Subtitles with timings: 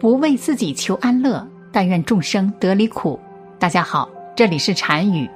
[0.00, 3.20] 不为自己求安乐，但愿众生得离苦。
[3.58, 5.28] 大家好，这里是禅语，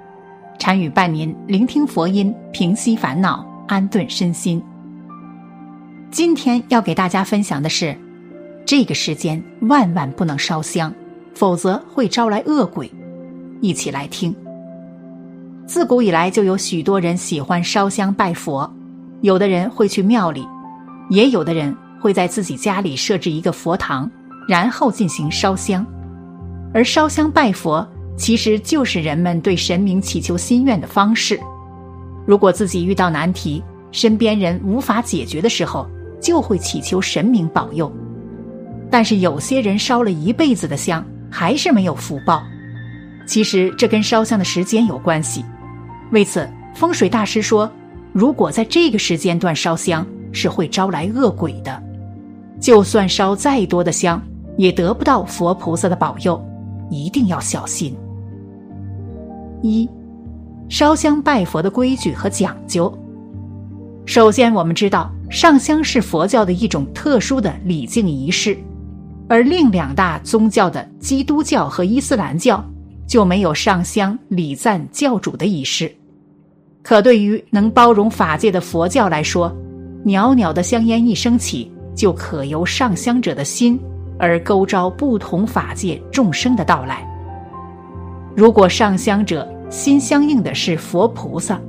[0.58, 4.62] 禅语伴您聆听佛音，平息烦恼，安顿身心。
[6.10, 7.94] 今天要给大家分享的是，
[8.64, 10.90] 这个时间万万不能烧香，
[11.34, 12.90] 否则会招来恶鬼。
[13.60, 14.34] 一起来听。
[15.66, 18.72] 自古以来就有许多人喜欢烧香拜佛，
[19.20, 20.48] 有的人会去庙里，
[21.10, 24.10] 也有的人会在自己家里设置一个佛堂。
[24.48, 25.84] 然后进行烧香，
[26.72, 31.38] 而烧香拜佛其实就是人们对神明祈求心愿的方式。
[32.26, 35.88] 如果自己遇到难题，身边人无法解决的时候，
[36.20, 37.92] 就会祈求神明保佑。
[38.90, 42.42] 但是有些人烧了一辈子的香，还是没有福报。
[43.26, 45.44] 其实这跟烧香的时间有关系。
[46.12, 47.70] 为此，风水大师说，
[48.12, 51.82] 如果在这个时间段烧香，是会招来恶鬼的。
[52.60, 54.22] 就算烧再多的香。
[54.56, 56.42] 也得不到佛菩萨的保佑，
[56.90, 57.96] 一定要小心。
[59.62, 59.88] 一，
[60.68, 62.92] 烧香拜佛的规矩和讲究。
[64.06, 68.56] 首先，我们知道上香是佛教的一种特殊的礼敬仪式，
[69.28, 72.62] 而另两大宗教的基督教和伊斯兰教
[73.06, 75.90] 就没有上香礼赞教主的仪式。
[76.82, 79.50] 可对于能包容法界的佛教来说，
[80.04, 83.80] 袅袅的香烟一升起，就可由上香者的心。
[84.18, 87.06] 而勾招不同法界众生的到来。
[88.36, 91.60] 如果上香者心相应的是佛菩萨，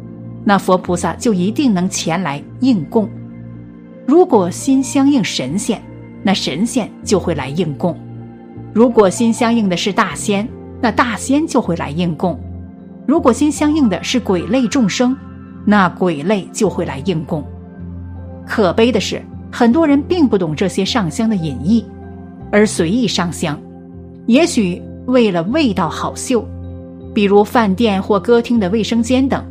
[0.44, 3.08] 那佛菩萨就一定能前来应供；
[4.06, 5.82] 如果心相应神仙，
[6.23, 7.96] 那神仙就会来应供；
[8.73, 10.48] 如果心相应的是大仙，
[10.82, 12.36] 那大仙就会来应供；
[13.08, 15.16] 如果心相应的是鬼类众生，
[15.66, 17.44] 那鬼类就会来应供。
[18.46, 21.86] 可悲的是，很多人并不懂这些上香的隐意。
[22.56, 23.61] 而随意上香，
[24.28, 26.42] 也许为了味道好嗅，
[27.14, 29.42] 比如饭店或歌厅的卫生间等；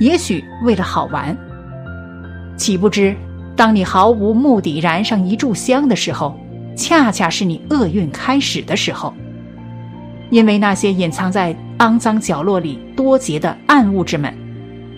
[0.00, 1.36] 也许为了好玩。
[2.56, 3.14] 岂不知，
[3.54, 6.34] 当你毫无目的燃上一炷香的时候，
[6.74, 9.12] 恰恰是你厄运开始的时候。
[10.30, 14.34] 因为那些隐藏在肮脏角落里多劫的暗物质们，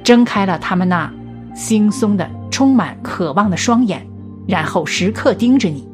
[0.04, 1.12] 睁开了他们那
[1.56, 4.06] 惺忪的、充满渴望的双眼，
[4.46, 5.90] 然后时刻盯着你。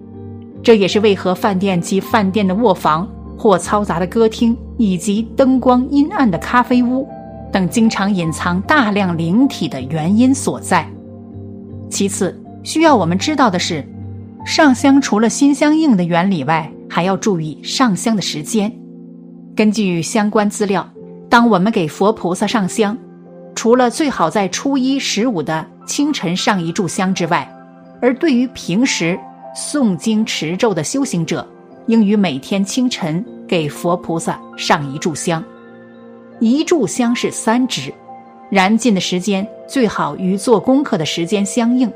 [0.63, 7.09] 这也是为何饭店及饭店的卧房或嘈杂的歌厅，以及灯光阴暗的咖啡屋
[7.53, 10.87] 等经常隐藏大量灵体的原因所在。
[11.89, 13.83] 其次，需要我们知道的是，
[14.45, 18.71] 上香除了心相应的原理外，还要注意上香的时间。
[19.57, 20.87] 根据相关资料，
[21.31, 22.97] 当我们给佛菩萨上香，
[23.55, 27.49] 除了最好在初一、十五的清晨上一炷香之外，
[28.03, 29.19] 而对于平时，
[29.59, 31.45] 诵经持咒的修行者，
[31.89, 35.43] 应于每天清晨给佛菩萨上一炷香。
[36.39, 37.93] 一炷香是三支，
[38.53, 41.93] 燃尽的时间最好与做功课的时间相应。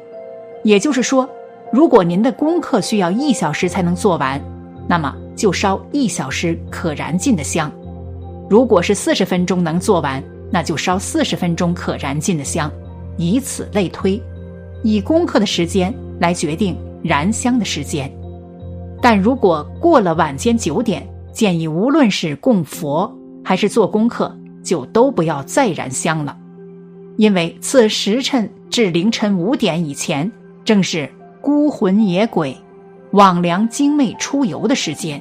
[0.65, 1.29] 也就是说，
[1.73, 4.43] 如果您的功课需要一小时才能做完，
[4.89, 7.71] 那么就烧一小时可燃尽的香；
[8.51, 10.21] 如果是四十分钟能做完，
[10.51, 12.69] 那就烧四十分钟可燃尽的香，
[13.17, 14.21] 以此类推，
[14.83, 16.77] 以功课的时间来决定。
[17.03, 18.11] 燃香的时间，
[19.01, 23.13] 但如果过了晚间九点，建议无论是供佛
[23.45, 24.33] 还是做功课，
[24.63, 26.37] 就都不要再燃香了，
[27.17, 30.31] 因为此时辰至凌晨五点以前，
[30.65, 31.09] 正是
[31.41, 32.57] 孤魂野鬼、
[33.11, 35.21] 枉梁精魅出游的时间，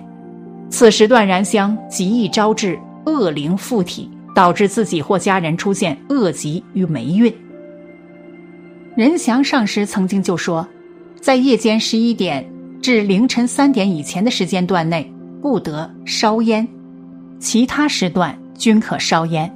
[0.69, 7.33] 此时段燃香极易招致恶灵附体，导致自己或家人出现恶疾与霉运。
[8.95, 10.67] 任祥上师曾经就说。
[11.21, 12.43] 在夜间十一点
[12.81, 15.09] 至凌晨三点以前的时间段内
[15.39, 16.67] 不得烧烟，
[17.39, 19.49] 其他时段均可烧烟。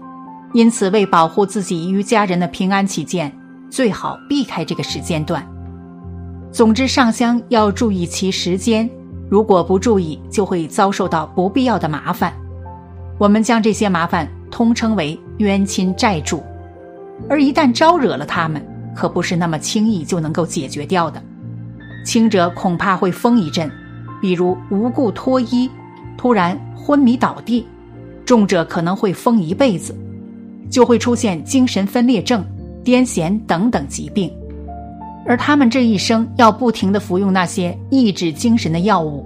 [0.53, 3.35] 因此，为保护自己与家人的平安起见，
[3.67, 5.43] 最好避开这个时间段。
[6.51, 8.87] 总之，上香要注意其时间，
[9.27, 12.31] 如果不注意，就会遭受到不必要的麻烦。
[13.17, 16.43] 我们将这些麻烦通称为冤亲债主，
[17.27, 18.63] 而一旦招惹了他们，
[18.95, 21.19] 可不是那么轻易就能够解决掉的。
[22.05, 23.69] 轻者恐怕会疯一阵，
[24.21, 25.69] 比如无故脱衣、
[26.15, 27.65] 突然昏迷倒地；
[28.23, 29.93] 重者可能会疯一辈子，
[30.69, 32.45] 就会出现精神分裂症、
[32.83, 34.31] 癫痫等等疾病。
[35.25, 39.25] 而他们这一生要不停的服用那些抑制精神的药物，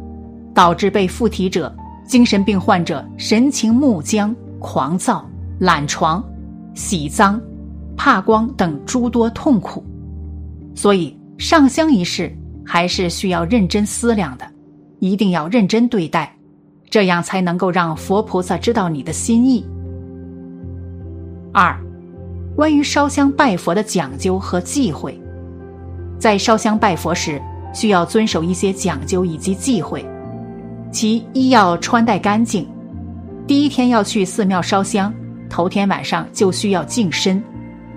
[0.53, 1.75] 导致被附体者、
[2.07, 5.29] 精神病患者神情木僵、狂躁、
[5.59, 6.23] 懒床、
[6.73, 7.39] 喜脏、
[7.97, 9.83] 怕光等诸多痛苦。
[10.73, 12.33] 所以上香一事。
[12.71, 14.45] 还是需要认真思量的，
[14.99, 16.31] 一定要认真对待，
[16.87, 19.65] 这样才能够让佛菩萨知道你的心意。
[21.51, 21.75] 二，
[22.55, 25.19] 关于烧香拜佛的讲究和忌讳，
[26.19, 27.41] 在烧香拜佛时
[27.73, 30.05] 需要遵守一些讲究以及忌讳。
[30.91, 32.67] 其一要穿戴干净，
[33.47, 35.11] 第一天要去寺庙烧香，
[35.49, 37.43] 头天晚上就需要净身，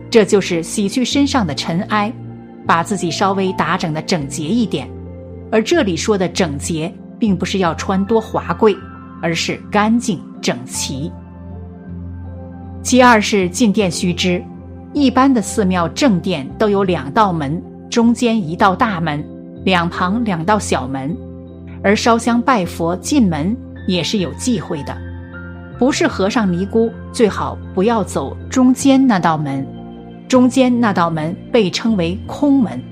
[0.09, 2.11] 这就是洗去身上的尘埃，
[2.67, 4.89] 把自己稍微打整的整洁一点。
[5.51, 8.77] 而这里说的整洁，并不是要穿多华贵，
[9.21, 11.13] 而是干净整齐。
[12.83, 14.43] 其二是进殿须知，
[14.93, 19.25] 一般的寺庙正殿都有两道门，中间一道大门，
[19.65, 21.17] 两旁两道小门。
[21.85, 23.57] 而烧香拜佛进门
[23.87, 24.97] 也是有忌讳的，
[25.79, 29.67] 不是和尚尼姑最好不要走中间那道门，
[30.33, 32.83] 中间那道门被称为空门，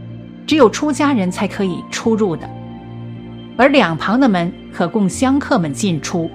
[0.47, 2.47] 只有出家人才可以出入的，
[3.57, 6.31] 而两旁的门可供香客们进出。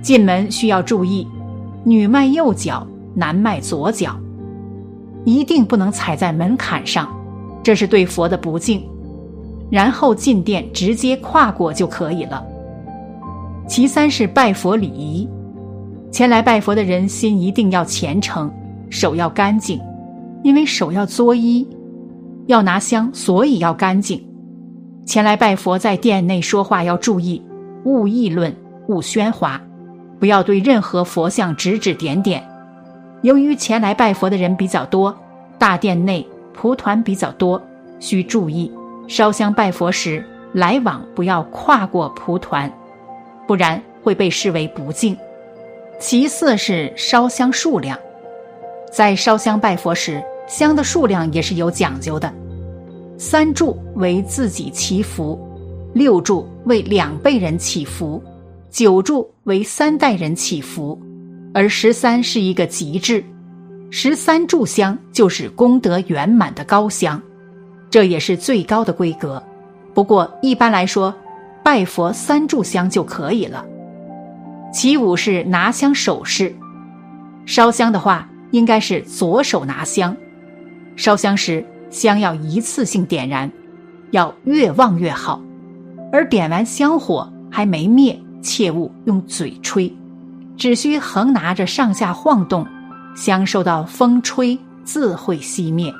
[0.00, 1.28] 进门需要注意，
[1.84, 4.18] 女迈右脚，男迈左脚，
[5.26, 7.14] 一定不能踩在门槛上，
[7.62, 8.82] 这是对佛的不敬。
[9.70, 12.42] 然后进殿直接跨过就可以了。
[13.68, 15.28] 其三是拜佛礼仪，
[16.10, 18.50] 前来拜佛的人心一定要虔诚，
[18.88, 19.78] 手要干净，
[20.46, 21.66] 因为手要作揖，
[22.46, 24.24] 要拿香，所以要干净。
[25.04, 27.44] 前来拜佛在殿内说话要注意，
[27.82, 28.54] 勿议论，
[28.86, 29.60] 勿喧哗，
[30.20, 32.48] 不要对任何佛像指指点点。
[33.22, 35.12] 由于前来拜佛的人比较多，
[35.58, 37.60] 大殿内蒲团比较多，
[37.98, 38.70] 需注意。
[39.08, 42.72] 烧香拜佛时，来往不要跨过蒲团，
[43.48, 45.16] 不然会被视为不敬。
[45.98, 47.98] 其次是烧香数量，
[48.92, 52.32] 在烧香拜佛时，香的数量也是有讲究的。
[53.18, 55.38] 三炷为自己祈福，
[55.94, 58.22] 六炷为两辈人祈福，
[58.70, 61.00] 九炷为三代人祈福，
[61.54, 63.24] 而十三是一个极致，
[63.90, 67.20] 十三炷香就是功德圆满的高香。
[67.88, 69.42] 这也是最高的规格，
[69.94, 71.14] 不过一般来说，
[71.64, 73.64] 拜佛三炷香就可以了。
[74.72, 76.54] 其五是拿香手势，
[77.46, 80.14] 烧香的话应该是左手拿香，
[80.96, 83.50] 烧香时香要一次性点燃，
[84.10, 85.40] 要越旺越好。
[86.12, 89.94] 而点完香火还没灭，切勿用嘴吹，
[90.56, 92.66] 只需横拿着上下晃动，
[93.14, 95.92] 香受到风吹自会熄灭。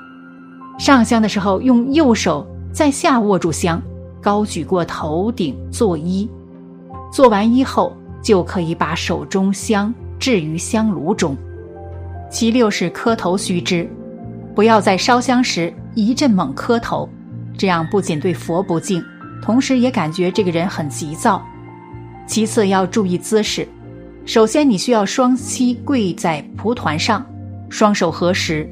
[0.78, 3.80] 上香的时候，用右手在下握住香，
[4.20, 6.28] 高举过头顶作揖。
[7.12, 11.36] 做完揖后，就可以把手中香置于香炉中。
[12.30, 13.88] 其六是磕头须知，
[14.56, 17.06] 不要在烧香时一阵猛磕头，
[17.58, 19.04] 这样不仅对佛不敬，
[19.42, 21.44] 同时也感觉这个人很急躁。
[22.26, 23.68] 其次要注意姿势，
[24.24, 27.22] 首先你需要双膝跪在蒲团上，
[27.68, 28.66] 双手合十，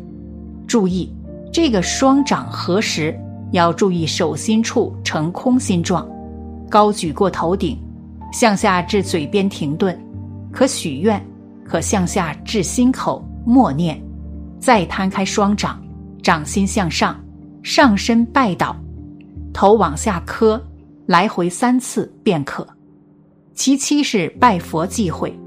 [0.66, 1.14] 注意。
[1.52, 3.14] 这个双掌合十，
[3.52, 6.08] 要注意手心处呈空心状，
[6.70, 7.78] 高举过头顶，
[8.32, 9.96] 向下至嘴边停顿，
[10.50, 11.22] 可许愿，
[11.62, 14.02] 可向下至心口默念，
[14.64, 15.78] 再摊开双掌，
[16.22, 17.22] 掌心向上，
[17.62, 18.74] 上身拜倒，
[19.52, 20.58] 头往下磕，
[21.04, 22.66] 来回三次便可。
[23.52, 25.38] 其七是拜佛忌讳，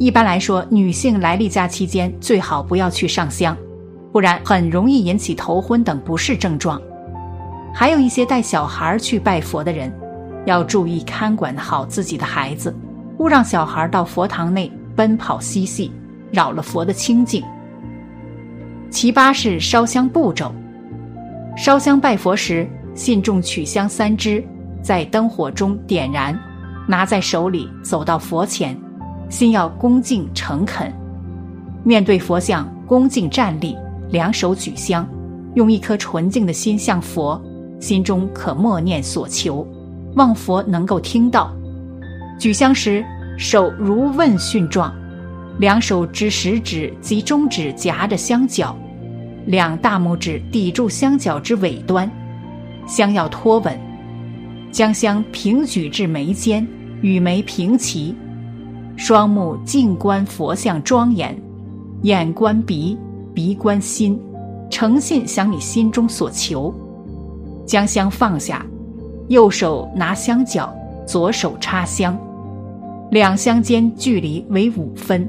[0.00, 3.56] 一般来说，女性来例假期间最好不要去上香。
[4.10, 6.82] 不然很容易引起头昏等不适症状。
[7.72, 9.96] 还有一些带小孩去拜佛的人，
[10.44, 12.74] 要注意看管好自己的孩子，
[13.18, 15.92] 勿让小孩到佛堂内奔跑嬉戏，
[16.32, 17.44] 扰了佛的清净。
[18.90, 20.52] 其八是烧香步骤：
[21.56, 24.44] 烧香拜佛时，信众取香三支，
[24.82, 26.36] 在灯火中点燃，
[26.88, 28.76] 拿在手里走到佛前，
[29.28, 30.92] 心要恭敬诚恳，
[31.84, 33.76] 面对佛像恭敬站立。
[34.10, 35.08] 两手举香，
[35.54, 37.40] 用一颗纯净的心向佛，
[37.78, 39.64] 心中可默念所求，
[40.16, 41.54] 望佛能够听到。
[42.36, 43.04] 举香时
[43.38, 44.92] 手如问讯状，
[45.60, 48.74] 两手之食指及中指夹着香脚，
[49.44, 52.10] 两大拇指抵住香脚之尾端，
[52.86, 53.78] 香要托稳，
[54.72, 56.66] 将香平举至眉间，
[57.02, 58.16] 与眉平齐，
[58.96, 61.38] 双目静观佛像庄严，
[62.02, 62.98] 眼观鼻。
[63.32, 64.20] 鼻观心，
[64.70, 66.74] 诚信想你心中所求，
[67.64, 68.66] 将香放下，
[69.28, 70.74] 右手拿香脚，
[71.06, 72.18] 左手插香，
[73.12, 75.26] 两香间距离为五分。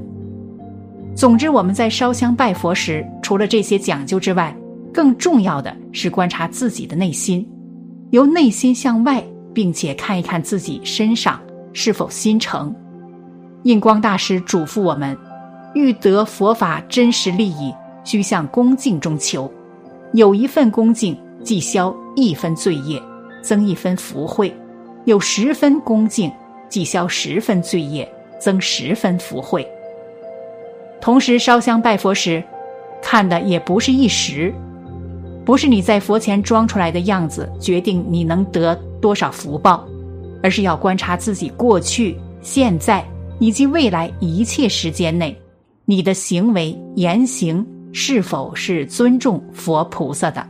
[1.14, 4.54] 总之，我们在烧香拜佛时，除了这些讲究之外，
[4.92, 7.46] 更重要的是观察自己的内心，
[8.10, 11.40] 由内心向外并且看一看自己身上
[11.74, 12.74] 是否心诚。
[13.64, 15.16] 印光大师嘱咐我们：
[15.74, 17.72] 欲得佛法真实利益，
[18.04, 19.50] 须向恭敬中求。
[20.14, 23.00] 有一份恭敬，即消一分罪业，
[23.42, 24.50] 增一分福慧；
[25.04, 26.32] 有十分恭敬，
[26.68, 29.66] 即消十分罪业，增十分福慧。
[31.02, 32.42] 同时烧香拜佛时，
[33.02, 34.54] 看的也不是一时，
[35.44, 39.84] 不是你在佛前装出来的样子决定你能得多少福报，
[40.42, 43.04] 而是要观察自己过去、现在。
[43.38, 45.36] 以及未来一切时间内，
[45.84, 50.46] 你的行为言行是否是尊重佛菩萨的？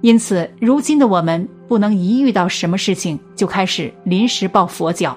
[0.00, 5.16] 因此，如今的我们不能一遇到什么事情就开始临时抱佛脚，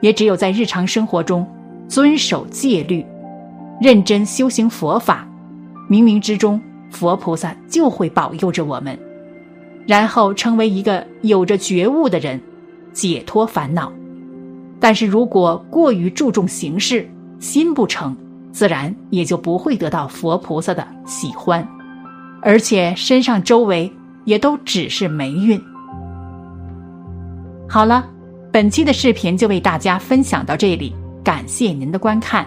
[0.00, 1.46] 也只有在日常生活中
[1.86, 3.06] 遵守戒律，
[3.80, 5.26] 认真修行佛法，
[5.88, 6.60] 冥冥之中
[6.90, 8.98] 佛菩萨就会保佑着我们，
[9.86, 12.38] 然后成为一个有着觉悟的人，
[12.92, 13.90] 解脱烦恼。
[14.78, 17.08] 但是如果过于注重形式，
[17.38, 18.14] 心不诚，
[18.52, 21.66] 自然也就不会得到佛菩萨的喜欢，
[22.42, 23.90] 而且身上周围
[24.26, 25.58] 也都只是霉运。
[27.66, 28.06] 好了，
[28.52, 30.94] 本期的视频就为大家分享到这里，
[31.24, 32.46] 感谢您的观看。